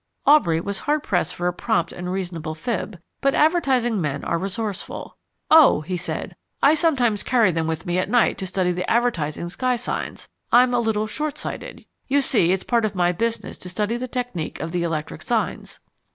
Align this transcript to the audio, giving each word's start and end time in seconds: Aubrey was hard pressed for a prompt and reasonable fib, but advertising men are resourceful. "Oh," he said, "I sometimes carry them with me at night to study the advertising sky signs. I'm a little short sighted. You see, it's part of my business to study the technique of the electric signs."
Aubrey 0.25 0.59
was 0.59 0.79
hard 0.79 1.03
pressed 1.03 1.35
for 1.35 1.47
a 1.47 1.53
prompt 1.53 1.93
and 1.93 2.11
reasonable 2.11 2.55
fib, 2.55 2.99
but 3.21 3.35
advertising 3.35 4.01
men 4.01 4.23
are 4.23 4.39
resourceful. 4.39 5.15
"Oh," 5.51 5.81
he 5.81 5.95
said, 5.95 6.35
"I 6.59 6.73
sometimes 6.73 7.21
carry 7.21 7.51
them 7.51 7.67
with 7.67 7.85
me 7.85 7.99
at 7.99 8.09
night 8.09 8.39
to 8.39 8.47
study 8.47 8.71
the 8.71 8.89
advertising 8.89 9.47
sky 9.49 9.75
signs. 9.75 10.27
I'm 10.51 10.73
a 10.73 10.79
little 10.79 11.05
short 11.05 11.37
sighted. 11.37 11.85
You 12.07 12.21
see, 12.21 12.51
it's 12.51 12.63
part 12.63 12.83
of 12.83 12.95
my 12.95 13.11
business 13.11 13.59
to 13.59 13.69
study 13.69 13.95
the 13.95 14.07
technique 14.07 14.59
of 14.59 14.71
the 14.71 14.81
electric 14.81 15.21
signs." 15.21 15.79